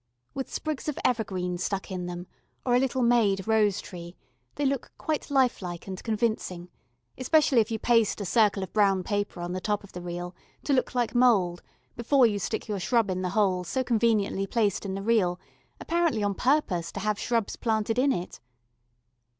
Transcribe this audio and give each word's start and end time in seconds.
With 0.33 0.51
sprigs 0.51 0.89
of 0.89 0.97
evergreen 1.05 1.59
stuck 1.59 1.91
in 1.91 2.07
them, 2.07 2.25
or 2.65 2.73
a 2.73 2.79
little 2.79 3.03
made 3.03 3.45
rose 3.47 3.79
tree, 3.79 4.15
they 4.55 4.65
look 4.65 4.91
quite 4.97 5.29
life 5.29 5.61
like 5.61 5.85
and 5.85 6.01
convincing, 6.01 6.71
especially 7.19 7.61
if 7.61 7.69
you 7.69 7.77
paste 7.77 8.19
a 8.19 8.25
circle 8.25 8.63
of 8.63 8.73
brown 8.73 9.03
paper 9.03 9.41
on 9.41 9.51
the 9.53 9.61
top 9.61 9.83
of 9.83 9.91
the 9.91 10.01
reel, 10.01 10.33
to 10.63 10.73
look 10.73 10.95
like 10.95 11.13
mould, 11.13 11.61
before 11.95 12.25
you 12.25 12.39
stick 12.39 12.67
your 12.67 12.79
shrub 12.79 13.11
in 13.11 13.21
the 13.21 13.29
hole 13.37 13.63
so 13.63 13.83
conveniently 13.83 14.47
placed 14.47 14.87
in 14.87 14.95
the 14.95 15.03
reel, 15.03 15.39
apparently 15.79 16.23
on 16.23 16.33
purpose 16.33 16.91
to 16.93 16.99
have 16.99 17.19
shrubs 17.19 17.55
planted 17.55 17.99
in 17.99 18.11
it. 18.11 18.39